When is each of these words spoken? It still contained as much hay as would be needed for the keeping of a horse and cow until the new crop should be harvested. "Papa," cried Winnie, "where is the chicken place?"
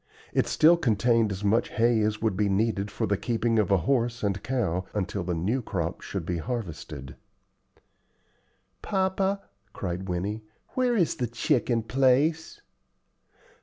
It 0.33 0.47
still 0.47 0.77
contained 0.77 1.31
as 1.31 1.43
much 1.43 1.69
hay 1.69 2.01
as 2.01 2.23
would 2.23 2.35
be 2.35 2.49
needed 2.49 2.89
for 2.89 3.05
the 3.05 3.17
keeping 3.17 3.59
of 3.59 3.69
a 3.69 3.77
horse 3.85 4.23
and 4.23 4.41
cow 4.41 4.85
until 4.95 5.23
the 5.23 5.35
new 5.35 5.61
crop 5.61 6.01
should 6.01 6.25
be 6.25 6.39
harvested. 6.39 7.15
"Papa," 8.81 9.43
cried 9.73 10.09
Winnie, 10.09 10.41
"where 10.69 10.95
is 10.95 11.17
the 11.17 11.27
chicken 11.27 11.83
place?" 11.83 12.61